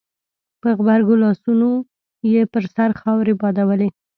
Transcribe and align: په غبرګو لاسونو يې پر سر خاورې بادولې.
په 0.61 0.67
غبرګو 0.77 1.13
لاسونو 1.23 1.69
يې 2.31 2.41
پر 2.53 2.63
سر 2.73 2.89
خاورې 3.01 3.33
بادولې. 3.41 3.89